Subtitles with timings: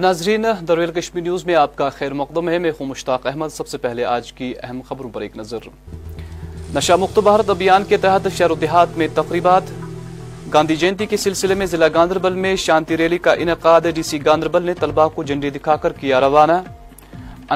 [0.00, 4.04] ناظرین درویل نیوز میں آپ کا خیر مقدم ہے میں مشتاق احمد سب سے پہلے
[4.16, 5.66] آج کی اہم خبروں پر ایک نظر
[6.74, 9.72] نشہ مکت بھارت ابھیان کے تحت شہر و دیہات میں تقریبات
[10.52, 14.62] گاندھی جینتی کے سلسلے میں ضلع گاندربل میں شانتی ریلی کا انعقاد ڈی سی گاندربل
[14.66, 16.58] نے طلبہ کو جھنڈی دکھا کر کیا روانہ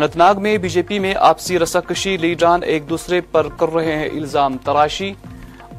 [0.00, 4.08] انتناگ میں بی جے پی میں آپسی رسکشی لیڈران ایک دوسرے پر کر رہے ہیں
[4.08, 5.12] الزام تراشی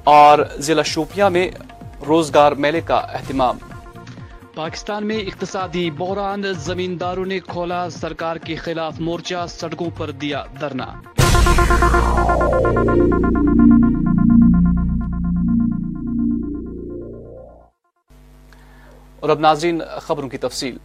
[0.09, 1.49] اور ضلع شوپیاں میں
[2.07, 3.57] روزگار میلے کا اہتمام
[4.55, 10.85] پاکستان میں اقتصادی بحران زمینداروں نے کھولا سرکار کے خلاف مورچہ سڑکوں پر دیا درنا
[19.19, 20.77] اور اب ناظرین خبروں کی تفصیل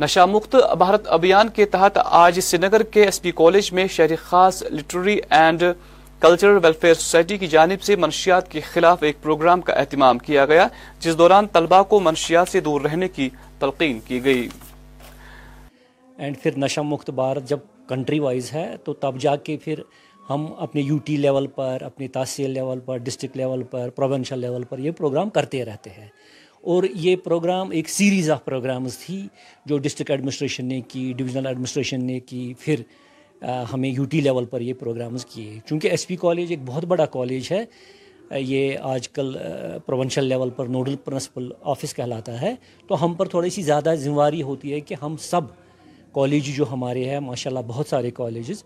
[0.00, 4.16] نشہ مکت بھارت ابھیان کے تحت آج سری نگر کے ایس پی کالج میں شہری
[4.30, 5.64] خاص literary and
[6.22, 10.66] cultural welfare society کی جانب سے منشیات کے خلاف ایک پروگرام کا اہتمام کیا گیا
[11.00, 14.46] جس دوران طلبہ کو منشیات سے دور رہنے کی تلقین کی گئی
[16.18, 19.80] اینڈ پھر نشہ مکت بھارت جب کنٹری وائز ہے تو تب جا کے پھر
[20.30, 24.64] ہم اپنے یو ٹی لیول پر اپنے تحصیل لیول پر ڈسٹرکٹ لیول پر پروونشل لیول
[24.68, 26.08] پر یہ پروگرام کرتے رہتے ہیں
[26.72, 29.26] اور یہ پروگرام ایک سیریز آف پروگرامز تھی
[29.66, 32.82] جو ڈسٹرکٹ ایڈمنسٹریشن نے کی ڈویژل ایڈمنسٹریشن نے کی پھر
[33.72, 37.06] ہمیں یو ٹی لیول پر یہ پروگرامز کیے چونکہ ایس پی کالج ایک بہت بڑا
[37.12, 37.62] کالج ہے
[38.40, 39.36] یہ آج کل
[39.86, 42.54] پروونشل لیول پر نوڈل پرنسپل آفس کہلاتا ہے
[42.88, 45.44] تو ہم پر تھوڑی سی زیادہ ذمہ داری ہوتی ہے کہ ہم سب
[46.14, 48.62] کالج جو ہمارے ہیں ماشاءاللہ بہت سارے کالجز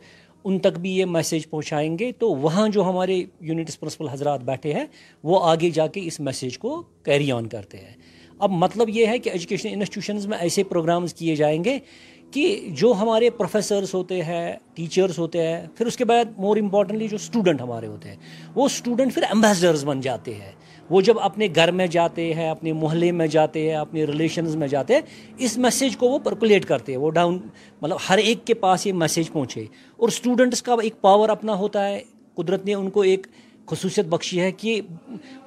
[0.47, 4.72] ان تک بھی یہ میسیج پہنچائیں گے تو وہاں جو ہمارے یونٹس پرنسپل حضرات بیٹھے
[4.75, 4.84] ہیں
[5.25, 7.94] وہ آگے جا کے اس میسیج کو کیری آن کرتے ہیں
[8.44, 11.78] اب مطلب یہ ہے کہ ایجوکیشن انسٹیٹیوشنز میں ایسے پروگرامز کیے جائیں گے
[12.35, 12.45] کہ
[12.79, 17.17] جو ہمارے پروفیسرس ہوتے ہیں ٹیچرس ہوتے ہیں پھر اس کے بعد مور امپورٹنٹلی جو
[17.17, 18.17] اسٹوڈنٹ ہمارے ہوتے ہیں
[18.55, 20.51] وہ اسٹوڈنٹ پھر ایمبیسڈرز بن جاتے ہیں
[20.91, 24.69] وہ جب اپنے گھر میں جاتے ہیں اپنے محلے میں جاتے ہیں اپنے ریلیشنز میں
[24.69, 25.00] جاتے ہیں
[25.47, 27.39] اس میسیج کو وہ پرکولیٹ کرتے ہیں وہ ڈاؤن
[27.83, 29.65] مطلب ہر ایک کے پاس یہ میسیج پہنچے
[29.99, 32.00] اور اسٹوڈنٹس کا ایک پاور اپنا ہوتا ہے
[32.37, 33.27] قدرت نے ان کو ایک
[33.71, 34.81] خصوصیت بخشی ہے کہ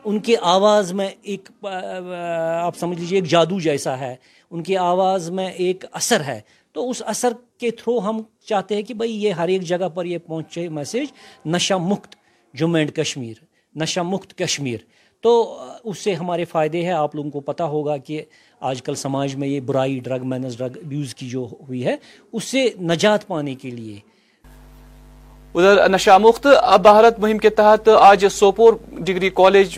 [0.06, 4.16] ان کے آواز میں ایک آپ سمجھ لیجیے ایک جادو جیسا ہے
[4.52, 6.40] ان کی آواز میں ایک اثر ہے
[6.78, 10.06] تو اس اثر کے تھرو ہم چاہتے ہیں کہ بھائی یہ ہر ایک جگہ پر
[10.06, 11.06] یہ پہنچے میسیج
[11.54, 12.16] نشہ مکت
[12.60, 13.36] جموں اینڈ کشمیر
[13.82, 14.78] نشہ مکت کشمیر
[15.24, 15.32] تو
[15.90, 18.22] اس سے ہمارے فائدے ہیں آپ لوگوں کو پتہ ہوگا کہ
[18.72, 21.96] آج کل سماج میں یہ برائی ڈرگ مینز ڈرگ ابیوز کی جو ہوئی ہے
[22.32, 23.98] اس سے نجات پانے کے لیے
[25.58, 26.18] ادھر نشہ
[26.84, 28.74] بھارت مہم کے تحت آج Sopore
[29.06, 29.78] degree college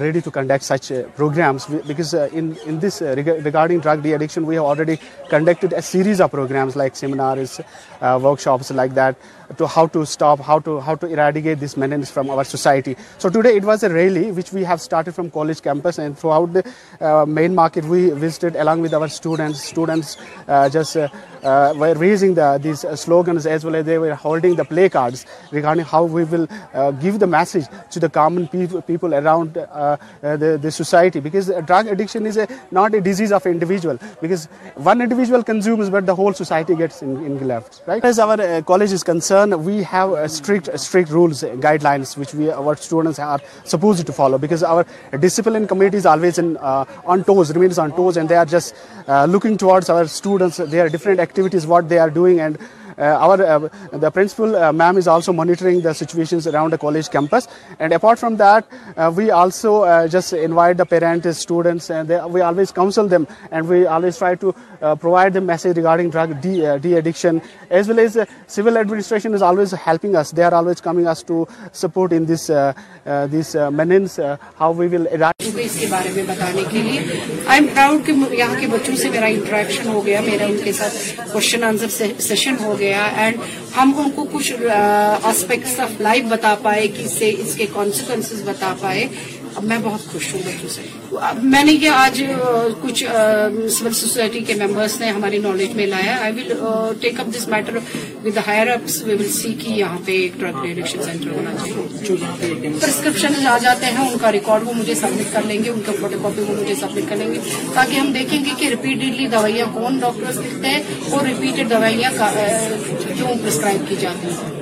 [0.00, 4.98] ready to conduct such uh, programs, because uh, uh, regarding drug de-addiction, we have already
[5.28, 7.60] conducted a series of programs like seminars,
[8.00, 9.24] workshops like that
[9.58, 12.96] to how to eradicate this menace from our society.
[13.18, 16.52] So today it was a rally which we have started from college campus, and throughout
[16.52, 16.64] the
[17.00, 19.62] uh, main market we visited along with our students.
[19.62, 20.16] Students
[20.48, 21.10] uh,
[21.44, 26.04] uh, were raising these slogans, as well as they were holding the placards regarding how
[26.04, 26.46] we will
[27.00, 32.38] give the message to the common people around the society, because drug addiction is
[32.70, 34.46] not a disease of an individual, because
[34.76, 38.04] one individual consumes but the whole society gets engulfed, right?
[38.04, 44.06] As our college is concerned, we have strict rules, guidelines which our students are supposed
[44.06, 44.86] to follow, because our
[45.20, 48.74] discipline community is always uh, remains on toes, and they are just
[49.06, 52.58] uh, looking towards our students, their different activities, what they are doing, and
[52.96, 58.74] principal ma'am is also monitoring rounds and apart from that
[59.16, 62.82] we also just invite the parents we always کا
[82.84, 83.36] گیا and
[83.76, 84.68] ہم ان کو کچھ
[85.30, 89.06] aspects of life بتا پائے اس سے اس کے کانسیکوینسز بتا پائے
[89.54, 90.82] اب میں بہت خوش ہوں سے
[91.42, 92.22] میں نے یہ آج
[92.82, 93.02] کچھ
[93.76, 97.78] سول سوسائٹی کے ممبرس نے ہماری نالج میں لایا I will take up this matter
[98.24, 98.68] with higher
[99.36, 104.32] سی یہاں پہ ایک ڈرگ ڈیڈکشن سینٹر ہونا چاہیے پرسکرپشن آ جاتے ہیں ان کا
[104.32, 107.16] ریکارڈ وہ مجھے سبمٹ کر لیں گے ان کا فوٹو کاپی وہ مجھے سبمٹ کر
[107.16, 107.38] لیں گے
[107.74, 112.10] تاکہ ہم دیکھیں گے کہ ریپیٹڈلی دوائیاں کون ڈاکٹرز دکھتے ہیں اور ریپیٹڈ دوائیاں
[113.14, 114.52] کیوں پرسکرائب کی جاتی ہیں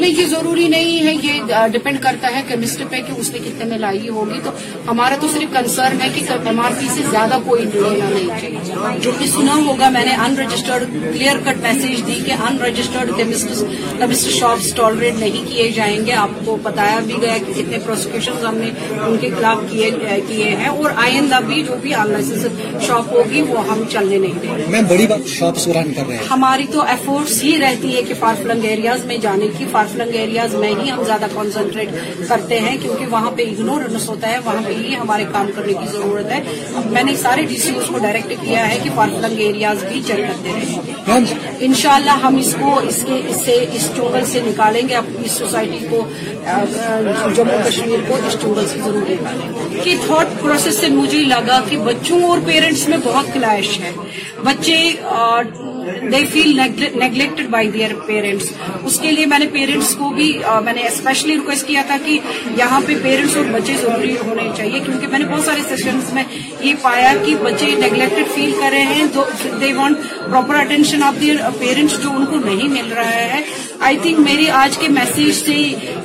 [0.00, 3.64] نہیں یہ ضروری نہیں ہے یہ ڈپینڈ کرتا ہے کیمسٹ پہ کہ اس نے کتنے
[3.70, 4.50] میں لائی ہوگی تو
[4.90, 6.08] ہمارا تو صرف کنسرن ہے
[6.48, 10.36] ایم آر پی سے زیادہ کوئی ڈرنا نہیں جو کہ سنا ہوگا میں نے ان
[10.38, 16.12] رجسٹرڈ کلیئر کٹ میسج دی کہ unregistered chemist shops tolerate نہیں کیے جائیں گے
[16.24, 19.90] آپ کو بتایا بھی گیا کہ کتنے پروسیکیوشن ہم نے ان کے خلاف کیے
[20.60, 21.92] ہیں اور آئندہ بھی جو بھی
[22.86, 24.86] شاپ ہوگی وہ ہم چلنے نہیں دیں
[26.08, 30.54] گے ہماری تو ایفورٹس ہی رہتی ہے کہ فارفلنگ ایریاز میں جانے کی فارفلنگ ایریاز
[30.64, 31.90] میں ہی ہم زیادہ کانسنٹریٹ
[32.28, 35.86] کرتے ہیں کیونکہ وہاں پہ اگنورنس ہوتا ہے وہاں پہ ہی ہمارے کام کرنے کی
[35.92, 36.40] ضرورت ہے
[36.94, 40.22] میں نے سارے ڈی سی اوز کو ڈائریکٹ کیا ہے کہ فارفلنگ ایریاز بھی چل
[40.28, 41.34] کرتے رہیں ہاں جی۔
[41.66, 43.56] ان شاء اللہ ہم اس کو اس کے
[43.96, 46.02] چوبل سے نکالیں گے اپنی سوسائٹی کو
[47.36, 51.58] جموں کشمیر کو اس چوبل سے ضرور نکالیں گے کہ تھوٹ پروسیس سے مجھے لگا
[51.68, 53.92] کہ بچوں اور پیرنٹس میں بہت کلائش ہے
[54.44, 54.78] بچے
[56.12, 56.56] they feel
[57.00, 58.52] neglected by their parents
[58.84, 60.30] اس کے لیے میں نے پیرنٹس کو بھی
[60.64, 62.18] میں نے اسپیشلی ریکویسٹ کیا تھا کہ
[62.58, 66.22] یہاں پہ پیرنٹس اور بچے ضروری ہونے چاہیے کیونکہ میں نے بہت سارے سیشنز میں
[66.62, 69.04] یہ پایا کہ بچے نیگلیکٹڈ فیل کر رہے ہیں
[69.60, 69.98] they want
[70.30, 73.40] proper attention of their parents جو ان کو نہیں مل رہا ہے
[73.88, 75.56] آئی تھنک میری آج کے میسج سے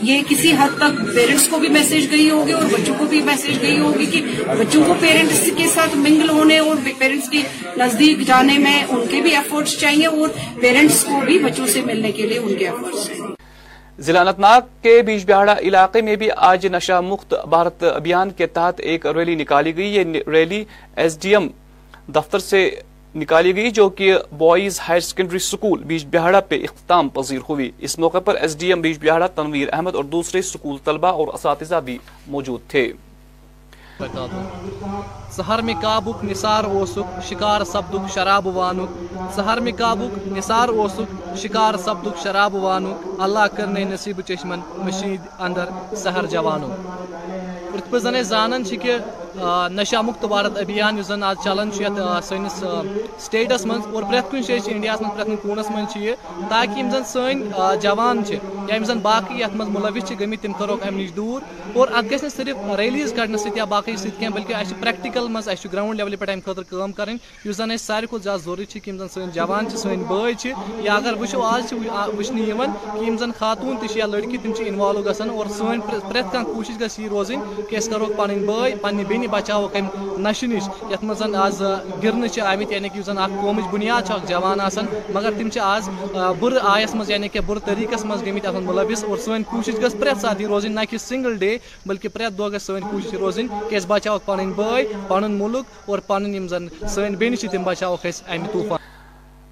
[0.10, 3.62] یہ کسی حد تک پیرنٹس کو بھی میسج گئی ہوگی اور بچوں کو بھی میسج
[3.62, 4.22] گئی ہوگی کہ
[4.60, 7.42] بچوں کو پیرنٹس کے ساتھ منگل ہونے اور پیرنٹس کے
[7.78, 10.28] نزدیک جانے میں ان کے بھی ایفرٹس چاہیے اور
[10.62, 13.44] پیرنٹس کو بھی بچوں سے ملنے کے لیے ان کے ایفورٹس چاہیے
[14.04, 18.48] ضلع انت ناگ کے بیج بہاڑا علاقے میں بھی آج نشہ مخت بھارت ابھیان کے
[18.58, 20.64] تحت ایک ریلی نکالی گئی یہ ریلی
[21.04, 21.48] ایس ڈی ایم
[22.16, 22.70] دفتر سے
[23.22, 25.84] نکالی گئی جو کہ boys higher secondary school
[26.16, 30.04] Bijbehara پہ اختتام پذیر ہوئی اس موقع پر S D M Bijbehara Tanveer Ahmed اور
[30.18, 31.98] دوسرے سکول طلبہ اور اساتذہ بھی
[32.28, 32.90] موجود تھے
[35.36, 36.64] سہر میں کابک نثار
[37.28, 40.70] شکار سپدک شراب وانک سہر میں کابک نثار
[41.44, 45.70] شکار سپدک شراب وانک اللہ کرنے نصیب چشمن مشید اندر
[46.04, 46.72] سہر جوانو
[47.76, 48.98] ات زانن زن کہ
[49.72, 51.72] نشہ بھارت ابھیان زن آج چلان
[53.20, 56.14] سٹیٹس پریت کن جی انڈیا پریت کن کونس مزہ
[56.50, 61.42] تاکہ ان سب جانے باقی من ملوث گمت تم نش دور
[61.78, 66.34] اور اتنے صرف ریلز کڑنے سیت سی بلکہ اچھے پریکٹیکل مجھے اچھے گراؤنڈ لے امر
[66.44, 66.56] خاط
[66.98, 67.16] قارے
[68.10, 70.52] کو کہ سن جان سی بھائی
[70.90, 72.32] اگر وزر
[73.20, 75.04] زن خاتون یا لڑکی تم انوالو
[77.10, 77.40] روزن
[77.70, 79.86] کہ اس کرو پہ بے پہ بین ذہنی بچاوو کم
[80.28, 81.62] نش نش یت مز آز
[82.04, 85.90] گرن آمت یعنی کہ زن قوم بنیاد جوان آسان مگر تم آز
[86.40, 89.82] بر آیس مز یعنی کہ بر طریقس مز گمت اتن ملوث مطلب اور سن کوشش
[89.82, 91.58] گھس پریت سات یہ روزن نہ کہ سنگل ڈے
[91.88, 95.66] بلکہ پریت دہ گھس سن کوشش یہ روزن کہ اس بچاو پن بائی پن ملک
[95.90, 98.94] اور پن زن سن بین تم بچاوک امہ طوفان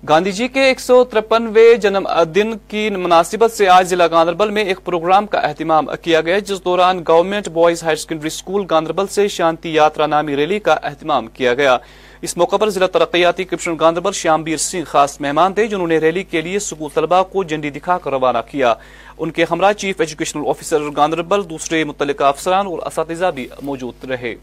[0.07, 4.63] گاندھی جی کے ایک سو ترپنوے جنم دن کی مناسبت سے آج ضلع گاندربل میں
[4.63, 9.27] ایک پروگرام کا اہتمام کیا گیا جس دوران government boys higher secondary school Ganderbal سے
[9.37, 11.77] شانتی یاترا نامی ریلی کا اہتمام کیا گیا
[12.27, 16.23] اس موقع پر ضلع ترقیاتی کمشنر گاندربل بیر سنگھ خاص مہمان تھے جنہوں نے ریلی
[16.31, 18.73] کے لیے سکول طلباء کو جنڈی دکھا کر روانہ کیا
[19.17, 24.35] ان کے ہمراہ چیف ایجوکیشنل آفیسر گاندربل دوسرے متعلقہ افسران اور اساتذہ بھی موجود رہے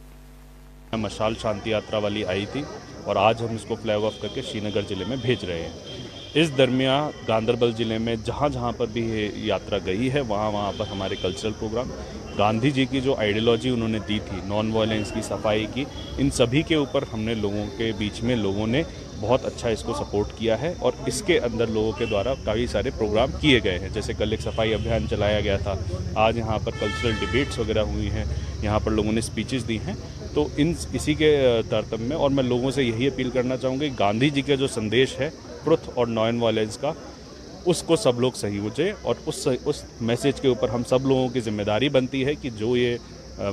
[0.99, 2.63] مشال شانتی یاترا والی آئی تھی
[3.05, 5.63] اور آج ہم اس کو فلیگ آف کر کے شری نگر ضلع میں بھیج رہے
[5.63, 6.09] ہیں
[6.43, 10.73] اس درمیان گاندربل ضلع میں جہاں جہاں پر بھی یہ یاترا گئی ہے وہاں وہاں
[10.77, 11.91] پر ہمارے کلچرل پروگرام
[12.39, 15.85] گاندھی جی کی جو آئیڈیالوجی انہوں نے دی تھی نان وائلنس کی صفائی کی
[16.19, 18.83] ان سبھی کے اوپر ہم نے لوگوں کے بیچ میں لوگوں نے
[19.21, 22.67] بہت اچھا اس کو سپورٹ کیا ہے اور اس کے اندر لوگوں کے دوارا کافی
[22.73, 25.75] سارے پروگرام کیے گئے ہیں جیسے کل ایک صفائی ابھیان چلایا گیا تھا
[26.27, 28.25] آج یہاں پر کلچرل ڈبیٹس وغیرہ ہوئی ہیں
[28.63, 29.95] یہاں پر لوگوں نے اسپیچز دی ہیں
[30.35, 31.29] تو ان اسی کے
[31.69, 34.67] ترتم میں اور میں لوگوں سے یہی اپیل کرنا چاہوں گی گاندھی جی کا جو
[34.75, 35.31] سندیش ہے
[35.65, 36.93] پرتھ اور نان وائلنس کا
[37.71, 41.29] اس کو سب لوگ صحیح بچے اور اس اس میسیج کے اوپر ہم سب لوگوں
[41.33, 42.97] کی ذمہ داری بنتی ہے کہ جو یہ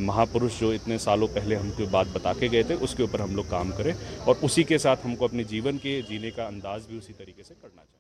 [0.01, 3.03] مہا پروش جو اتنے سالوں پہلے ہم کو بات بتا کے گئے تھے اس کے
[3.03, 3.91] اوپر ہم لوگ کام کریں
[4.25, 7.44] اور اسی کے ساتھ ہم کو اپنے جیون کے جینے کا انداز بھی اسی طریقے
[7.48, 7.96] سے کرنا چاہیے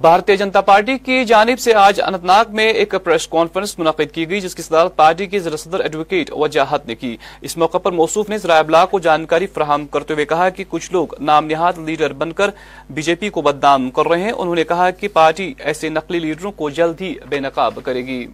[0.00, 2.72] بھارتی جنتا پارٹی کی جانب سے آج انت ناگ میں
[3.04, 6.94] پریس کانفرنس منعقد کی گئی جس کی صدارت پارٹی کی ضلع صدر ایڈوکیٹ وجاہت نے
[6.94, 7.16] کی
[7.48, 10.90] اس موقع پر موصوف نے ذرائع ابلاغ کو جانکاری فراہم کرتے ہوئے کہا کہ کچھ
[10.92, 12.50] لوگ نام نہاد لیڈر بن کر
[12.98, 16.18] بی جے پی کو بدنام کر رہے ہیں انہوں نے کہا کہ پارٹی ایسے نقلی
[16.26, 18.24] لیڈروں کو جلد ہی بے نقاب کرے گی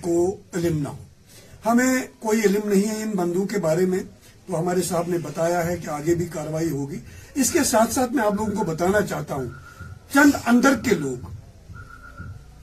[0.00, 0.18] کو
[1.66, 3.98] ہمیں کوئی علم نہیں ہے ان بندوں کے بارے میں
[4.46, 6.98] تو ہمارے صاحب نے بتایا ہے کہ آگے بھی کاروائی ہوگی
[7.42, 9.46] اس کے ساتھ ساتھ میں آپ لوگوں کو بتانا چاہتا ہوں
[10.14, 11.28] چند اندر کے لوگ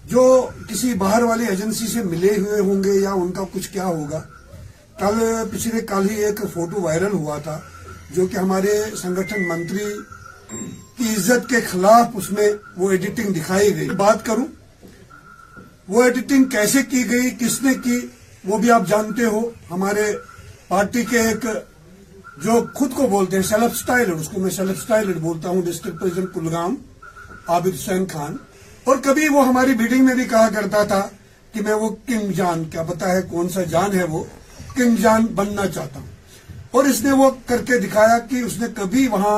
[0.10, 0.26] جو
[0.70, 4.22] کسی باہر والی ایجنسی سے ملے ہوئے ہوں گے یا ان کا کچھ کیا ہوگا
[5.00, 7.60] کل پچھلے کل ہی ایک فوٹو وائرل ہوا تھا
[8.16, 9.86] جو کہ ہمارے سنگھن منتری
[10.98, 14.46] کی عزت کے خلاف اس میں وہ ایڈیٹنگ دکھائی گئی بات کروں
[15.90, 18.00] وہ ایڈیٹنگ کیسے کی گئی کس نے کی
[18.48, 19.40] وہ بھی آپ جانتے ہو
[19.72, 20.04] ہمارے
[20.68, 21.46] پارٹی کے ایک
[22.44, 26.76] جو خود کو بولتے ہیں سیلف سٹائلر اس کو میں بولتا ہوں پریزیڈنٹ کلگام
[27.48, 28.36] عابد حسین خان
[28.92, 31.02] اور کبھی وہ ہماری میٹنگ میں بھی کہا کرتا تھا
[31.54, 34.24] کہ میں وہ کنگ جان کیا بتا ہے کون سا جان ہے وہ
[34.76, 36.08] کنگ جان بننا چاہتا ہوں
[36.80, 39.38] اور اس نے وہ کر کے دکھایا کہ اس نے کبھی وہاں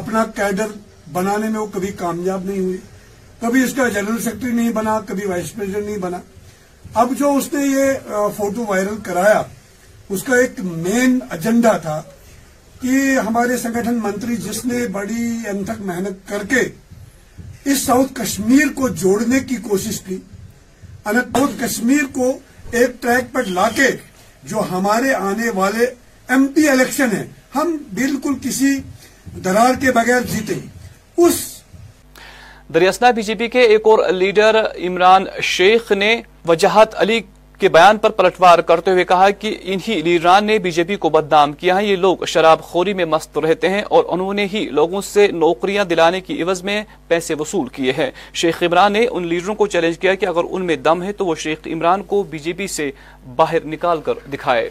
[0.00, 0.72] اپنا کیڈر
[1.12, 2.76] بنانے میں وہ کبھی کامیاب نہیں ہوئی
[3.40, 6.18] کبھی اس کا جنرل سیکرٹری نہیں بنا کبھی وائس پریزیڈنٹ نہیں بنا
[7.00, 9.42] اب جو اس نے یہ فوٹو وائرل کرایا
[10.14, 12.00] اس کا ایک مین ایجنڈا تھا
[12.80, 16.60] کہ ہمارے سنگھن منتری جس نے بڑی انتک محنت کر کے
[17.70, 20.18] اس ساؤتھ کشمیر کو جوڑنے کی کوشش کی
[21.12, 22.26] ساؤتھ کشمیر کو
[22.78, 23.88] ایک ٹریک پر لا کے
[24.50, 25.84] جو ہمارے آنے والے
[26.34, 28.74] ایم پی الیکشن ہیں ہم بالکل کسی
[29.44, 30.58] درار کے بغیر جیتے
[31.24, 31.40] اس
[32.74, 34.56] دریاسنا بی جے پی کے ایک اور لیڈر
[34.86, 36.16] عمران شیخ نے
[36.48, 37.18] وجہت علی
[37.58, 41.10] کے بیان پر پلٹوار کرتے ہوئے کہا کہ انہی لیڈران نے بی جے پی کو
[41.10, 44.64] بدنام کیا ہے یہ لوگ شراب خوری میں مست رہتے ہیں اور انہوں نے ہی
[44.80, 48.10] لوگوں سے نوکریاں دلانے کی عوض میں پیسے وصول کیے ہیں
[48.42, 51.26] شیخ عمران نے ان لیڈروں کو چیلنج کیا کہ اگر ان میں دم ہے تو
[51.26, 52.90] وہ شیخ عمران کو بی جے پی سے
[53.36, 54.68] باہر نکال کر دکھائے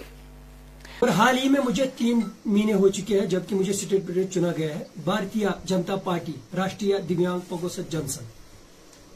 [1.00, 4.84] اور حال ہی میں مجھے تین مہینے ہو چکے ہیں جبکہ مجھے چنا گیا ہے
[5.04, 7.38] بھارتی جنتا پارٹی راشٹری دِمیاں
[7.89, 8.24] جنسن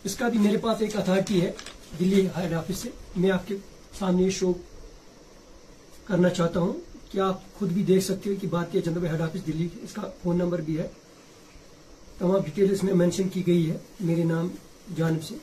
[0.10, 1.52] اس کا بھی میرے پاس ایک اتارٹی ہے
[2.00, 2.90] دلی ہیڈ آفس سے
[3.24, 3.56] میں آپ کے
[4.00, 4.52] سامنے شو
[6.06, 6.74] کرنا چاہتا ہوں
[7.12, 10.38] کیا آپ خود بھی دیکھ سکتے ہو کہ جنتا ہیڈ آفس دلی اس کا فون
[10.38, 10.88] نمبر بھی ہے
[12.18, 14.48] تمام ڈیٹیل اس میں مینشن کی گئی ہے میرے نام
[14.98, 15.36] جانب سے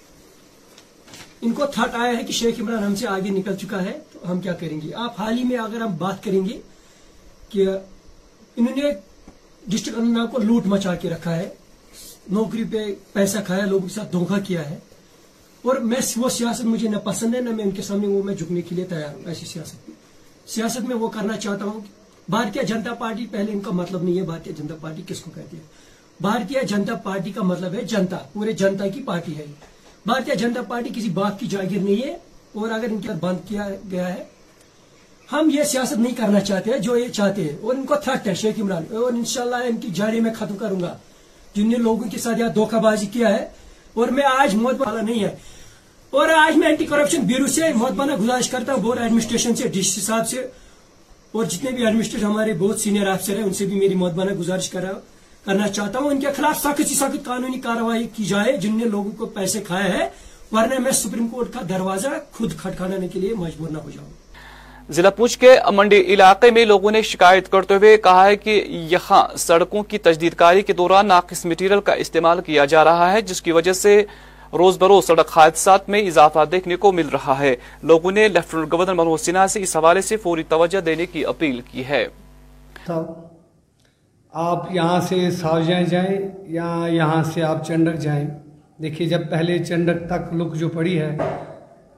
[1.46, 4.30] ان کو تھٹ آیا ہے کہ شیخ عمران ہم سے آگے نکل چکا ہے تو
[4.30, 6.58] ہم کیا کریں گے آپ حال ہی میں اگر ہم بات کریں گے
[7.48, 8.90] کہ انہوں نے
[9.72, 11.48] ڈسٹرکٹ اننگ کو لوٹ مچا کے رکھا ہے
[12.38, 14.78] نوکری پہ پیسہ کھایا لوگوں کے ساتھ دھوکہ کیا ہے
[15.70, 18.34] اور میں وہ سیاست مجھے نہ پسند ہے نہ میں ان کے سامنے وہ میں
[18.34, 19.96] جھکنے کے لیے تیار ہوں ایسی سیاست میں
[20.54, 21.80] سیاست میں وہ کرنا چاہتا ہوں
[22.30, 25.56] بھارتیہ جنتا پارٹی پہلے ان کا مطلب نہیں ہے بھارتیہ جنتا پارٹی کس کو کہتی
[25.56, 25.62] ہے
[26.20, 29.44] بھارتیہ جنتا پارٹی کا مطلب ہے جنتا پورے جنتا کی پارٹی ہے
[30.08, 32.12] بھارتی جنتا پارٹی کسی بات کی جاگیر نہیں ہے
[32.60, 34.22] اور اگر ان کے بند کیا گیا ہے
[35.32, 38.28] ہم یہ سیاست نہیں کرنا چاہتے ہیں جو یہ چاہتے ہیں اور ان کو تھرٹ
[38.28, 40.94] ہے شیخ عمران اور انشاءاللہ ان کی جاری میں ختم کروں گا
[41.54, 43.44] جن نے لوگوں کے ساتھ یہاں دھوکہ بازی کیا ہے
[44.00, 45.34] اور میں آج موت والا نہیں ہے
[46.20, 49.68] اور آج میں اینٹی کرپشن بیورو سے موت بانا گزارش کرتا ہوں بورڈ ایڈمنسٹریشن سے
[49.76, 50.46] ڈی سی صاحب سے
[51.36, 54.32] اور جتنے بھی ایڈمنسٹریشن ہمارے بہت سینئر افسر ہیں ان سے بھی میری موت بانا
[54.42, 55.00] گزارش ہوں
[55.44, 56.64] کرنا چاہتا ہوں ان کے خلاف
[57.24, 60.08] قانونی کی جائے جن نے لوگوں کو پیسے کھائے ہیں
[64.96, 69.26] ضلع پونچھ کے منڈی علاقے میں لوگوں نے شکایت کرتے ہوئے کہا ہے کہ یہاں
[69.46, 73.42] سڑکوں کی تجدید کاری کے دوران ناقص مٹیریل کا استعمال کیا جا رہا ہے جس
[73.42, 74.02] کی وجہ سے
[74.58, 77.54] روز بروز سڑک حادثات میں اضافہ دیکھنے کو مل رہا ہے
[77.92, 81.60] لوگوں نے لیفٹنٹ گورنر منوج سنہا سے اس حوالے سے فوری توجہ دینے کی اپیل
[81.70, 82.06] کی ہے
[84.40, 86.16] آپ یہاں سے ساوجہ جائیں
[86.52, 88.26] یا یہاں سے آپ چنڈک جائیں
[88.82, 91.16] دیکھیے جب پہلے چنڈک تک لک جو پڑی ہے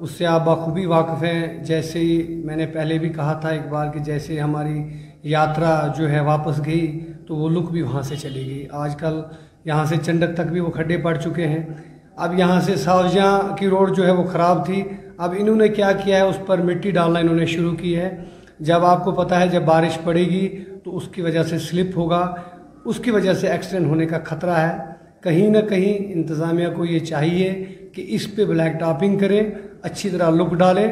[0.01, 3.67] اس سے آپ بخوبی واقف ہیں جیسے ہی میں نے پہلے بھی کہا تھا ایک
[3.71, 4.83] بار کہ جیسے ہماری
[5.31, 6.87] یاترا جو ہے واپس گئی
[7.29, 9.21] تو وہ لک بھی وہاں سے چلے گئی آج کل
[9.65, 11.63] یہاں سے چنڈک تک بھی وہ کھڈے پڑ چکے ہیں
[12.27, 14.83] اب یہاں سے ساوجہ کی روڈ جو ہے وہ خراب تھی
[15.17, 18.17] اب انہوں نے کیا کیا ہے اس پر مٹی ڈالنا انہوں نے شروع کی ہے
[18.69, 20.49] جب آپ کو پتہ ہے جب بارش پڑے گی
[20.91, 22.21] تو اس کی وجہ سے سلپ ہوگا
[22.91, 24.71] اس کی وجہ سے ایکسیڈنٹ ہونے کا خطرہ ہے
[25.25, 27.51] کہیں نہ کہیں انتظامیہ کو یہ چاہیے
[27.95, 29.43] کہ اس پہ بلیک ٹاپنگ کرے
[29.91, 30.87] اچھی طرح لک ڈالے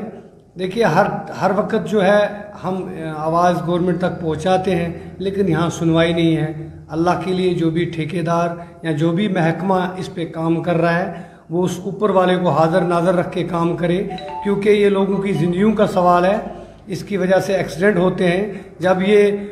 [0.59, 1.07] دیکھیے ہر
[1.41, 2.21] ہر وقت جو ہے
[2.63, 2.77] ہم
[3.17, 4.89] آواز گورنمنٹ تک پہنچاتے ہیں
[5.29, 6.53] لیکن یہاں سنوائی نہیں ہے
[6.99, 10.81] اللہ کے لیے جو بھی ٹھیکے دار یا جو بھی محکمہ اس پہ کام کر
[10.87, 14.03] رہا ہے وہ اس اوپر والے کو حاضر ناظر رکھ کے کام کرے
[14.45, 16.37] کیونکہ یہ لوگوں کی زندگیوں کا سوال ہے
[16.95, 19.47] اس کی وجہ سے ایکسیڈنٹ ہوتے ہیں جب یہ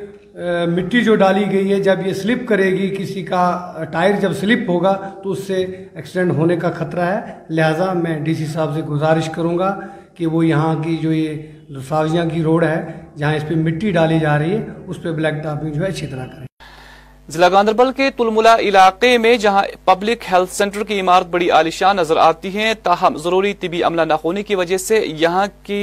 [0.74, 3.44] مٹی جو ڈالی گئی ہے جب یہ سلپ کرے گی کسی کا
[3.92, 5.62] ٹائر جب سلپ ہوگا تو اس سے
[5.94, 9.74] ایکسیڈنٹ ہونے کا خطرہ ہے لہٰذا میں ڈی سی صاحب سے گزارش کروں گا
[10.16, 12.80] کہ وہ یہاں کی جو یہ سازیاں کی روڈ ہے
[13.18, 16.06] جہاں اس پہ مٹی ڈالی جا رہی ہے اس پہ بلیک ٹاپنگ جو ہے اچھی
[16.06, 16.44] طرح کریں
[17.34, 22.48] گاندربل کے تلم علاقے میں جہاں پبلک ہیلتھ سینٹر کی عمارت بڑی عالیشان نظر آتی
[22.56, 25.78] ہیں تاہم ضروری طبی عملہ نہ ہونے کی وجہ سے یہاں کی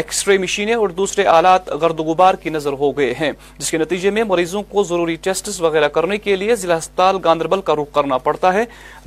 [0.00, 3.78] ایکس رے مشینیں اور دوسرے آلات گرد غبار کی نظر ہو گئے ہیں جس کے
[3.78, 7.92] نتیجے میں مریضوں کو ضروری ٹیسٹس وغیرہ کرنے کے لیے ضلع ہسپتال گاندربل کا رخ
[7.94, 8.64] کرنا پڑتا ہے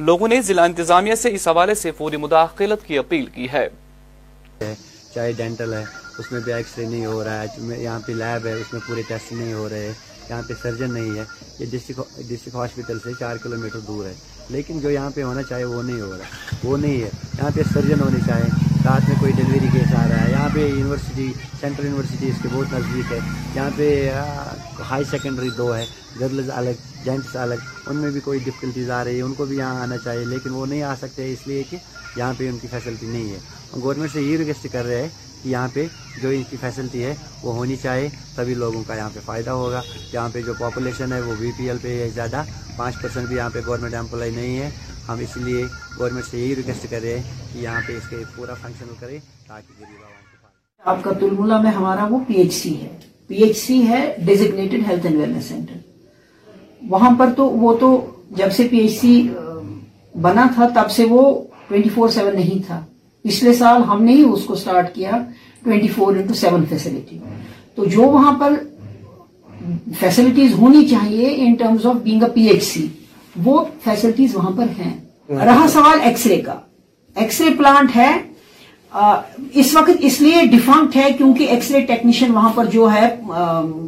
[0.10, 3.68] لوگوں نے ضلع انتظامیہ سے اس حوالے سے فوری مداخلت کی اپیل کی ہے
[5.38, 7.24] ڈینٹل ہے ہے ہے اس اس میں میں بھی ایکس رے نہیں نہیں ہو ہو
[7.24, 8.48] رہا یہاں لیب
[9.08, 9.32] ٹیسٹ
[9.70, 9.92] رہے
[10.30, 11.24] یہاں پہ سرجن نہیں ہے
[11.60, 14.14] یہ ڈسٹک ڈسٹرک ہاسپٹل سے چار کلومیٹر دور ہے
[14.50, 17.62] لیکن جو یہاں پہ ہونا چاہیے وہ نہیں ہو رہا وہ نہیں ہے یہاں پہ
[17.74, 21.86] سرجن ہونی چاہیے ساتھ میں کوئی ڈلیوری کیس آ رہا ہے یہاں پہ یونیورسٹی سینٹرل
[21.86, 23.20] یونیورسٹی اس کے بہت نزدیک ہے
[23.56, 23.90] یہاں پہ
[24.90, 25.84] ہائی سیکنڈری دو ہے
[26.20, 29.58] گرلز الگ جینٹس الگ ان میں بھی کوئی ڈفکلٹیز آ رہی ہے ان کو بھی
[29.58, 31.78] یہاں آنا چاہیے لیکن وہ نہیں آ سکتے اس لیے کہ
[32.18, 33.38] یہاں پہ ان کی فیسلٹی نہیں ہے
[33.84, 35.10] گورنمنٹ سے یہ ریکویسٹ کر رہے ہیں
[35.46, 35.86] یہاں پہ
[36.22, 37.14] جو ان کی فیسلٹی ہے
[37.44, 39.82] وہ ہونی چاہیے تبھی لوگوں کا یہاں پہ فائدہ ہوگا
[40.14, 42.42] یہاں پہ جو پاپولیشن ہے وہ بی پی ایل پہ زیادہ
[42.78, 44.70] پانچ پرسینٹ بھی یہاں پہ گورنمنٹ امپلائی نہیں ہے
[45.08, 45.64] ہم اس لیے
[46.00, 47.02] گورنمنٹ سے یہی ریکویسٹ ہیں
[47.54, 49.84] کہ یہاں پہ اس کے پورا فنکشن کرے تاکہ
[50.90, 52.88] آپ کا تلغلہ میں ہمارا وہ پی ایچ سی ہے
[53.28, 55.78] پی ایچ سی ہے ڈیزگنیٹڈ ہیلتھ سینٹر
[56.90, 57.90] وہاں پر تو وہ تو
[58.38, 59.16] جب سے پی ایچ سی
[60.22, 61.24] بنا تھا تب سے وہ
[61.68, 62.80] ٹوینٹی فور سیون نہیں تھا
[63.24, 65.12] پچھلے سال ہم نے ہی اس کو سٹارٹ کیا
[65.70, 67.18] 24 فور انٹو سیون فیسلٹی
[67.76, 68.54] تو جو وہاں پر
[70.00, 72.88] فیسلٹیز ہونی چاہیے in terms being A P H C
[73.46, 75.46] وہ فیسلٹیز وہاں پر ہیں ہاں.
[75.46, 76.56] رہا سوال ایکس رے کا
[77.22, 78.10] ایکس رے پلانٹ ہے
[79.62, 83.08] اس وقت اس لیے ڈیفنکٹ ہے کیونکہ ایکس رے ٹیکنیشین وہاں پر جو ہے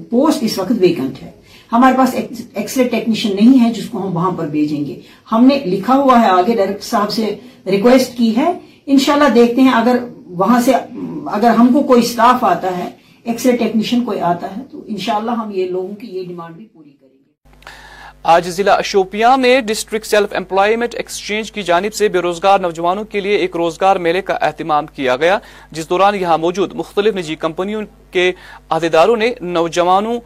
[0.09, 1.31] پوسٹ اس وقت ویکنٹ ہے
[1.71, 2.15] ہمارے پاس
[2.55, 4.99] ایکس رے ٹیکنیشین نہیں ہے جس کو ہم وہاں پر بھیجیں گے
[5.31, 7.35] ہم نے لکھا ہوا ہے آگے ڈائریکٹر صاحب سے
[7.71, 8.51] ریکویسٹ کی ہے
[8.93, 9.97] انشاءاللہ دیکھتے ہیں اگر
[10.37, 10.73] وہاں سے
[11.31, 12.89] اگر ہم کو کوئی سٹاف آتا آتا ہے ہے
[13.31, 13.57] ایکس رے
[14.05, 14.19] کوئی
[14.71, 16.89] تو انشاءاللہ ہم یہ یہ لوگوں کی ڈیمانڈ بھی پوری
[18.35, 23.19] آج ضلع شوپیاں میں ڈسٹرکٹ سیلف امپلائمنٹ ایکسچینج کی جانب سے بے روزگار نوجوانوں کے
[23.27, 25.37] لیے ایک روزگار میلے کا اہتمام کیا گیا
[25.77, 27.81] جس دوران یہاں موجود مختلف نجی کمپنیوں
[28.11, 28.31] کے
[28.69, 30.19] عہدیداروں نے نوجوانوں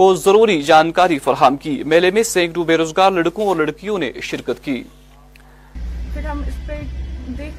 [0.00, 4.64] کو ضروری جانکاری فراہم کی میلے میں سینکڑوں بے روزگار لڑکوں اور لڑکیوں نے شرکت
[4.64, 4.82] کی
[6.14, 6.41] پھر ہم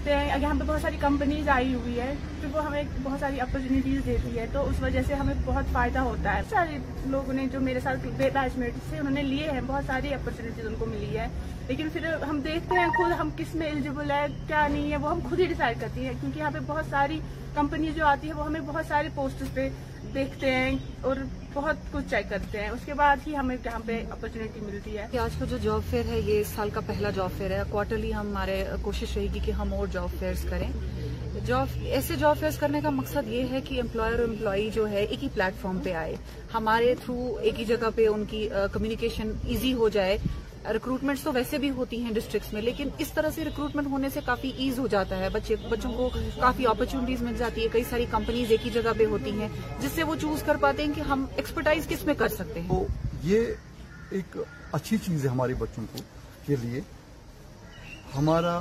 [0.04, 3.40] سکتے اگر یہاں پہ بہت ساری کمپنیز آئی ہوئی ہے پھر وہ ہمیں بہت ساری
[3.42, 6.78] اپرچونیٹیز دیتی ہے تو اس وجہ سے ہمیں بہت فائدہ ہوتا ہے سارے
[7.12, 10.14] لوگوں نے جو میرے ساتھ بے بیچ میٹ سے انہوں نے لیے ہیں بہت ساری
[10.14, 11.28] اپرچونیٹیز ان کو ملی ہے
[11.68, 15.10] لیکن پھر ہم دیکھتے ہیں خود ہم کس میں ایلیجیبل ہے کیا نہیں ہے وہ
[15.12, 17.20] ہم خود ہی ڈیسائڈ کرتی ہیں کیونکہ یہاں پہ بہت ساری
[17.56, 19.70] کمپنیز جو آتی ہے وہ ہمیں بہت سارے پوسٹس پہ
[20.14, 20.76] دیکھتے ہیں
[21.10, 21.16] اور
[21.54, 25.06] بہت کچھ چیک کرتے ہیں اس کے بعد ہی ہمیں یہاں پہ اپرچونیٹی ملتی ہے
[25.12, 27.62] کہ آج کا جو جاب فیئر ہے یہ اس سال کا پہلا جاب فیئر ہے
[27.72, 30.70] کوارٹرلی ہمارے کوشش رہے گی کہ ہم اور جاب فیئرس کریں
[31.46, 35.04] جاب ایسے جاب فیئرس کرنے کا مقصد یہ ہے کہ امپلائر اور امپلائی جو ہے
[35.04, 36.16] ایک ہی پلیٹ فارم پہ آئے
[36.54, 40.18] ہمارے تھرو ایک ہی جگہ پہ ان کی کمیونیکیشن ایزی ہو جائے
[40.74, 44.20] ریکروٹمنٹس تو ویسے بھی ہوتی ہیں ڈسٹرکس میں لیکن اس طرح سے ریکروٹمنٹ ہونے سے
[44.26, 48.06] کافی ایز ہو جاتا ہے بچے بچوں کو کافی اپرچونٹیز مل جاتی ہے کئی ساری
[48.12, 49.48] کمپنیز ایک ہی جگہ پہ ہوتی ہیں
[49.82, 52.84] جس سے وہ چوز کر پاتے ہیں کہ ہم ایکسپرٹائز کس میں کر سکتے ہیں
[53.24, 53.54] یہ
[54.18, 54.38] ایک
[54.78, 56.02] اچھی چیز ہے ہمارے بچوں کو
[56.48, 56.82] کے لیے
[58.16, 58.60] ہمارا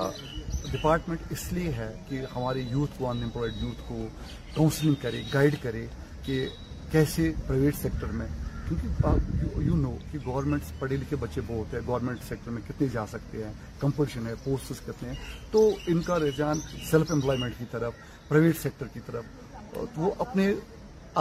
[0.72, 4.06] ڈپارٹمنٹ اس لیے ہے کہ ہمارے یوتھ کو انمپلائڈ یوتھ کو
[4.54, 5.86] کاؤنسلنگ کرے گائیڈ کرے
[6.26, 6.46] کہ
[6.92, 8.26] کیسے پرائیویٹ سیکٹر میں
[8.68, 13.04] کیونکہ یو نو کہ گورنمنٹس پڑھے لکھے بچے بہت ہیں گورنمنٹ سیکٹر میں کتنے جا
[13.10, 17.92] سکتے ہیں کمپٹیشن ہے پوسٹس کتنے ہیں تو ان کا رجحان سیلف امپلائمنٹ کی طرف
[18.28, 20.52] پرائیویٹ سیکٹر کی طرف تو وہ اپنے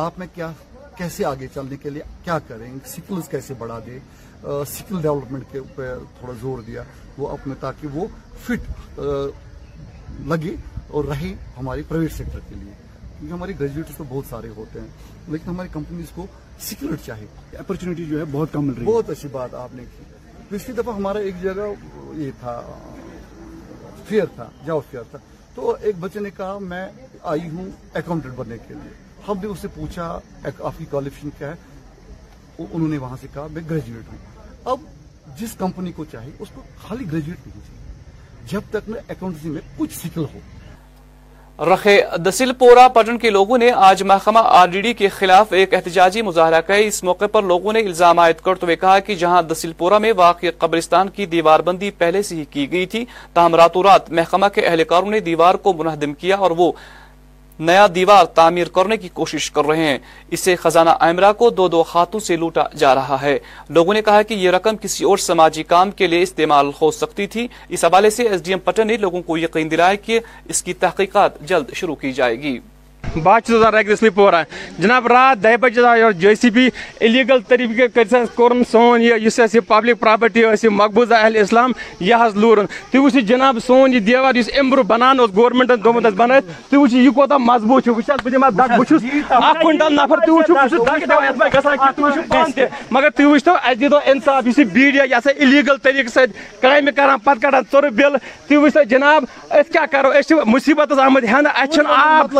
[0.03, 0.51] آپ میں کیا
[0.97, 3.99] کیسے آگے چلنے کے لیے کیا کریں سکلز کیسے بڑھا دیں
[4.73, 6.83] سکل ڈیولپمنٹ کے اوپر تھوڑا زور دیا
[7.17, 8.07] وہ اپنے تاکہ وہ
[8.45, 8.99] فٹ
[10.29, 10.55] لگے
[10.95, 12.71] اور رہے ہماری پرائیویٹ سیکٹر کے لیے
[13.17, 14.87] کیونکہ ہماری گریجویٹس تو بہت سارے ہوتے ہیں
[15.31, 16.25] لیکن ہماری کمپنیز کو
[16.67, 19.83] سیکورٹ چاہیے اپرچونٹی جو ہے بہت کم مل رہی ہے بہت اچھی بات آپ نے
[19.95, 20.03] کی
[20.49, 21.67] پچھلی دفعہ ہمارا ایک جگہ
[22.21, 22.53] یہ تھا
[24.07, 25.17] فیئر تھا جاؤ فیئر تھا
[25.55, 26.83] تو ایک بچے نے کہا میں
[27.31, 27.69] آئی ہوں
[28.01, 28.91] اکاؤنٹنٹ بننے کے لیے
[29.27, 30.05] ہم نے اس سے پوچھا
[30.43, 34.79] آپ کی کوالیفکیشن کیا ہے انہوں نے وہاں سے کہا میں گریجویٹ ہوں اب
[35.39, 39.61] جس کمپنی کو چاہیے اس کو خالی گریجویٹ نہیں چاہیے جب تک میں اکاؤنٹنسی میں
[39.77, 40.39] کچھ سیکل ہو
[42.25, 46.21] دسل پورا پٹن کے لوگوں نے آج محکمہ آر ڈی ڈی کے خلاف ایک احتجاجی
[46.21, 49.73] مظاہرہ کیا اس موقع پر لوگوں نے الزام عائد کرتے ہوئے کہا کہ جہاں دسل
[49.77, 53.83] پورا میں واقع قبرستان کی دیوار بندی پہلے سے ہی کی گئی تھی تاہم راتوں
[53.89, 56.71] رات محکمہ کے اہلکاروں نے دیوار کو منہدم کیا اور وہ
[57.67, 59.97] نیا دیوار تعمیر کرنے کی کوشش کر رہے ہیں
[60.35, 63.37] اسے خزانہ آئمرا کو دو دو ہاتھوں سے لوٹا جا رہا ہے
[63.77, 67.27] لوگوں نے کہا کہ یہ رقم کسی اور سماجی کام کے لیے استعمال ہو سکتی
[67.35, 70.19] تھی اس حوالے سے ایس ڈی ایم پٹن نے لوگوں کو یقین دلایا کہ
[70.49, 72.59] اس کی تحقیقات جلد شروع کی جائے گی
[73.23, 74.35] بہت ریگنسلی پورہ
[74.79, 75.81] جناب رات دہ بجے
[76.19, 76.67] جے سی پی
[77.05, 77.87] الیگل طریقہ
[78.35, 79.01] کوٚرُن سون
[79.67, 81.71] پبلک یہِ مقبوضہ اہل اسلام
[82.09, 86.31] یہ لوٗرُن تُہۍ وٕچھِو جناب سون یہ دیہ بر بنانا گورمنٹن گوت بن
[86.69, 86.77] تھی
[87.13, 89.85] تُہۍ مضبوط بھاگ بھگ
[92.91, 93.93] مگر توہا اسیل
[95.15, 95.35] أسۍ
[96.13, 96.25] سر
[96.61, 98.15] کم پہانا ٹر بل
[98.47, 101.25] تھی وجوہ مصیبت آمد
[101.89, 102.39] آب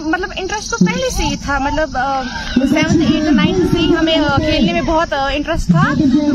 [0.00, 1.96] مطلب انٹرسٹ تو پہلے سے ہی تھا مطلب
[2.56, 5.82] سیونتھ ایٹ نائنتھ سے ہی ہمیں کھیلنے میں بہت انٹرسٹ تھا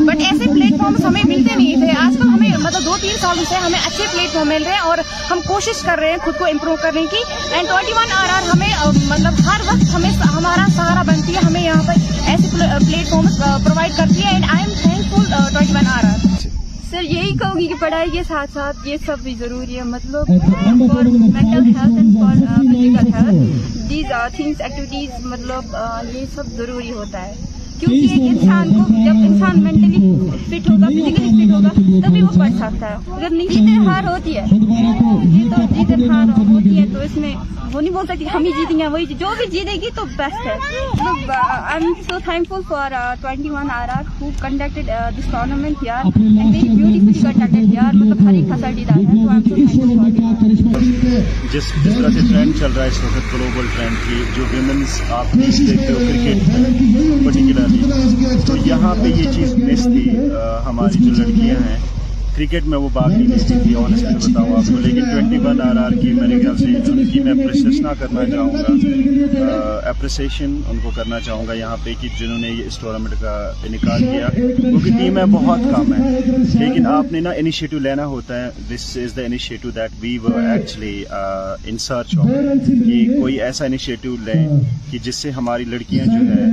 [0.08, 3.44] بٹ ایسے پلیٹ فارمس ہمیں ملتے نہیں تھے آج کل ہمیں مطلب دو تین سالوں
[3.50, 4.98] سے ہمیں اچھے پلیٹ فارم مل رہے ہیں اور
[5.32, 7.24] ہم کوشش کر رہے ہیں خود کو امپروو کرنے کی
[7.56, 11.62] and twenty one R R ہمیں مطلب ہر وقت ہمیں ہمارا سہارا بنتی ہے ہمیں
[11.64, 12.56] یہاں پر ایسے
[12.88, 14.74] پلیٹ فارمس پرووائڈ کرتی ہے and I am
[15.16, 16.26] thankful twenty one R R
[16.98, 20.28] sir یہی کہوں گی کہ پڑھائی کے ساتھ ساتھ یہ سب بھی ضروری ہے مطلب
[20.28, 21.84] فار فزیکل
[24.60, 25.76] ایکٹیویٹیز مطلب
[26.14, 27.34] یہ سب ضروری ہوتا ہے
[27.80, 31.70] کیونکہ ایک انسان کو جب انسان مینٹلی فٹ ہوگا فزیکلی فٹ ہوگا
[32.08, 35.50] تبھی وہ پڑھ سکتا ہے اگر نیچے ہار ہوتی ہے یہ
[35.96, 37.34] تو ہار ہوتی ہے تو اس میں
[37.78, 40.56] وہ نہیں بولتا ہم ہی جیتیں گے وہی جو بھی جیتے گی تو بیسٹ ہے
[43.58, 45.12] بیسٹھی
[47.30, 49.38] ہر ایک فیسلٹی ڈالنا
[55.38, 55.76] جس سے
[58.48, 60.10] تو یہاں پہ یہ چیز تھی
[60.66, 61.78] ہماری جو لڑکیاں ہیں
[62.46, 66.12] کرکٹ میں وہ نہیں تھی آنےسٹلی بتاؤں آپ کو لیکن ٹوئنٹی ون آر آر کی
[66.14, 71.48] میرے سے ان کی میں اپریسیس نہ کرنا چاہوں گا اپریسیشن ان کو کرنا چاہوں
[71.48, 73.34] گا یہاں پہ کہ جنہوں نے اس ٹورنامنٹ کا
[73.68, 76.18] انعقاد کیا کیونکہ ٹیم ہے بہت کم ہے
[76.60, 80.74] لیکن آپ نے نا انیشیٹو لینا ہوتا ہے this is the initiative that
[81.88, 82.28] search of
[82.68, 84.46] کہ کوئی ایسا انیشیٹو لیں
[84.92, 86.46] کہ جس سے ہماری لڑکیاں جو ہے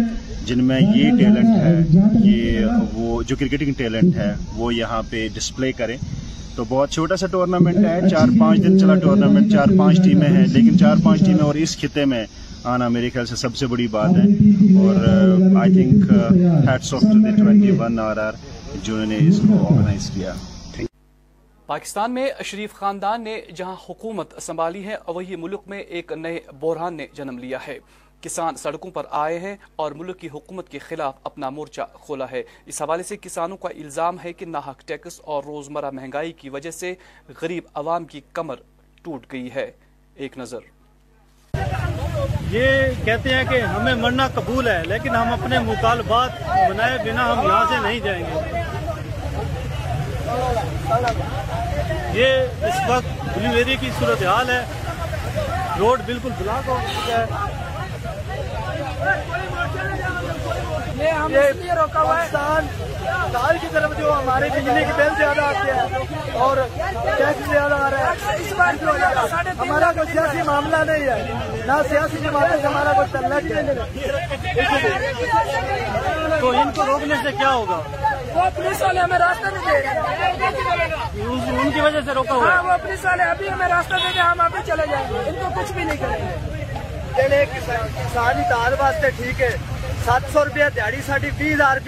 [0.47, 5.71] جن میں یہ ٹیلنٹ ہے یہ وہ جو کرکٹنگ ٹیلنٹ ہے وہ یہاں پہ ڈسپلے
[5.81, 5.97] کریں
[6.57, 10.01] تو بہت چھوٹا سا ٹورنامنٹ ہے اچھا چار پانچ دن چلا ٹورنامنٹ چار اچھا پانچ
[10.05, 12.25] ٹیمیں ہیں لیکن چار پانچ اچھا ٹیمیں اور اس خطے میں
[12.73, 14.95] آنا میرے خیال سے سب سے بڑی بات ہے اور
[15.63, 18.33] I think of the twenty one R R
[19.09, 20.35] نے اس کو آرگنائز کیا
[21.67, 26.97] پاکستان میں شریف خاندان نے جہاں حکومت سنبھالی ہے وہی ملک میں ایک نئے بحران
[26.97, 27.79] نے جنم لیا ہے
[28.25, 32.43] کسان سڑکوں پر آئے ہیں اور ملک کی حکومت کے خلاف اپنا مورچہ کھولا ہے
[32.73, 36.71] اس حوالے سے کسانوں کا الزام ہے کہ ناحق ٹیکس اور روزمرہ مہنگائی کی وجہ
[36.77, 36.95] سے
[37.41, 38.63] غریب عوام کی کمر
[39.03, 39.71] ٹوٹ گئی ہے
[40.25, 40.73] ایک نظر
[42.51, 47.47] یہ کہتے ہیں کہ ہمیں مرنا قبول ہے لیکن ہم اپنے مطالبات بنائے بنا ہم
[47.47, 48.63] یہاں سے نہیں جائیں گے
[52.21, 53.37] یہ اس وقت
[53.81, 54.63] کی صورتحال ہے
[55.79, 57.63] روڈ بالکل بلاک ہو چکا ہے
[59.05, 61.31] ہم
[61.79, 62.29] روکا ہوا ہے
[63.33, 65.87] دال کی طرف جو ہمارے بجلی کے بل زیادہ آتے ہیں
[66.45, 68.73] اور ٹیکس زیادہ آ رہا ہے اس بار
[69.61, 71.19] ہمارا کوئی سیاسی معاملہ نہیں ہے
[71.67, 72.29] نہ سیاسی سے
[72.67, 73.61] ہمارا کوئی تلک ہے
[76.41, 77.79] تو ان کو روکنے سے کیا ہوگا
[78.35, 79.77] وہ پولیس والے ہمیں راستہ نہیں دے
[80.41, 84.13] روکا ان کی وجہ سے روکا ہوگا ہاں، وہ پولیس والے ابھی ہمیں راستہ دے
[84.15, 86.33] دے ہم ابھی چلے جائیں گے ان کو کچھ بھی نہیں کریں گے
[87.15, 87.23] سات
[90.33, 91.79] سو روپیہ دیہی بی ہزار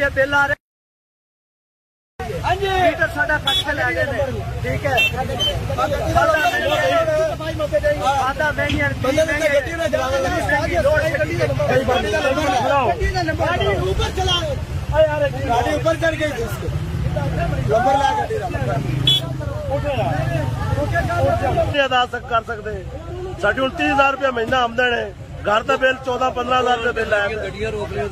[23.43, 25.11] ساڈی انتیس ہزار روپیہ مہینہ آمدن ہے
[25.45, 27.05] گھر کا بل چودہ پندرہ ہزار روپئے
[27.45, 28.05] گڈیاں روک لیں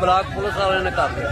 [0.00, 1.30] بلاک پولیس والے کر دیا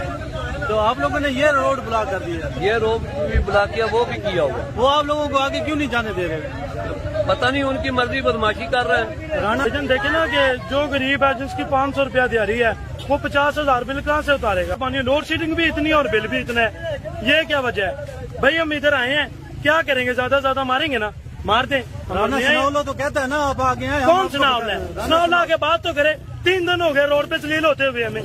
[0.67, 4.03] تو آپ لوگوں نے یہ روڈ بلاک کر دیا یہ روڈ بھی بلاک کیا وہ
[4.09, 4.43] بھی کیا
[4.75, 8.21] وہ آپ لوگوں کو آگے کیوں نہیں جانے دے رہے پتہ نہیں ان کی مرضی
[8.21, 12.05] بدماشی کر رہے ہیں رانا دیکھیں نا کہ جو غریب ہے جس کی پانچ سو
[12.05, 12.71] روپیہ دیا ہے
[13.09, 16.27] وہ پچاس ہزار بل کہاں سے اتارے گا پانی لوڈ شیڈنگ بھی اتنی اور بل
[16.33, 16.95] بھی اتنا ہے
[17.29, 19.25] یہ کیا وجہ ہے بھائی ہم ادھر آئے ہیں
[19.63, 21.09] کیا کریں گے زیادہ زیادہ ماریں گے نا
[21.45, 24.73] مار دیں سناولا تو کہتا ہے نا آپ آگے ہیں کون سناولا
[25.05, 28.03] سناولا ہے کے بات تو کرے تین دن ہو گئے روڈ پہ سلیل ہوتے ہوئے
[28.05, 28.21] ہمیں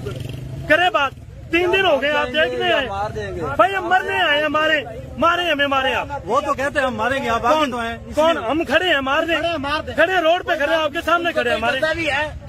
[0.68, 4.83] کرے بات تین دن ہو گئے آپ دیکھنے آئے بھائی ہم مرنے آئے ہمارے
[5.24, 7.46] مارے ہمیں مارے آپ وہ تو کہتے ہیں ہم مارے گے آپ
[7.83, 11.81] ہیں مار کھڑے روڈ پہ کھڑے ہیں آپ کے سامنے کھڑے ہمارے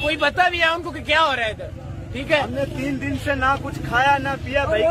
[0.01, 1.69] کوئی بتا بھی ہے ہم کو کہ کیا ہو رہا ہے
[2.17, 4.83] ٹھیک ہے ہم نے تین دن سے نہ کچھ کھایا نہ پیا بھائی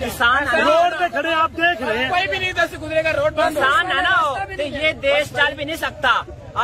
[0.00, 3.90] کسان روڈ پہ کھڑے آپ دیکھ رہے ہیں کوئی بھی نہیں گزرے گا روڈ کسان
[3.92, 6.12] ہے نا یہ دیش چل بھی نہیں سکتا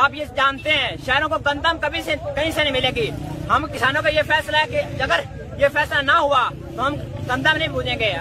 [0.03, 3.09] آپ یہ جانتے ہیں شہروں کو گندم کبھی سے کہیں سے نہیں ملے گی
[3.49, 5.21] ہم کسانوں کا یہ فیصلہ ہے کہ اگر
[5.59, 6.95] یہ فیصلہ نہ ہوا تو ہم
[7.29, 8.11] گندم نہیں پوجیں گے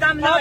[0.00, 0.36] کام نہ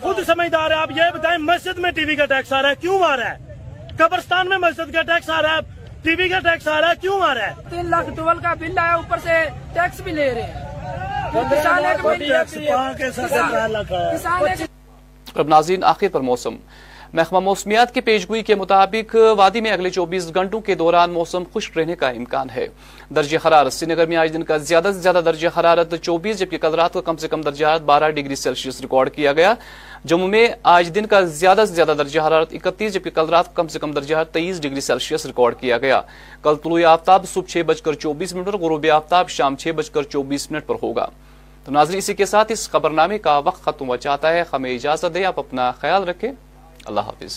[0.00, 3.02] خود سمجھدار آپ یہ بتائیں مسجد میں ٹی وی کا ٹیکس آ رہا ہے کیوں
[3.12, 5.71] آ رہا ہے قبرستان میں مسجد کا ٹیکس آ رہا ہے
[6.04, 8.52] ٹی وی کا ٹیکس آ رہا ہے کیوں آ رہا ہے تین لاکھ ٹویل کا
[8.60, 9.34] بل آیا اوپر سے
[9.74, 10.70] ٹیکس بھی لے رہے ہیں
[15.40, 16.56] اب ناظرین آخر پر موسم
[17.14, 21.76] محکمہ موسمیات کی پیشگوئی کے مطابق وادی میں اگلے چوبیس گھنٹوں کے دوران موسم خشک
[21.78, 22.66] رہنے کا امکان ہے
[23.16, 26.58] درجہ حرارت سری نگر میں آج دن کا زیادہ سے زیادہ درجہ حرارت چوبیس جبکہ
[26.58, 29.52] کل رات کا کم سے کم درجہ حرارت بارہ ڈگری سیلسیس ریکارڈ کیا گیا
[30.04, 30.46] جموں میں
[30.76, 33.92] آج دن کا زیادہ سے زیادہ درجہ حرارت اکتیس جبکہ کل رات کم سے کم
[33.94, 36.00] درجہ حرارت تیئیس ڈگری سیلسیس ریکارڈ کیا گیا
[36.44, 39.90] کل طلوع آفتاب صبح چھ بج کر چوبیس منٹ اور غروب آفتاب شام چھ بج
[39.90, 41.06] کر چوبیس منٹ پر ہوگا
[41.64, 45.14] تو ناظرین اسی کے ساتھ اس خبرنامے کا وقت ختم ہو چاہتا ہے ہمیں اجازت
[45.14, 46.30] دیں آپ اپنا خیال رکھیں
[46.86, 47.34] اللہ حافظ